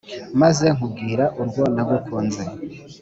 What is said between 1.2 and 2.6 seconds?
urwo nagukunze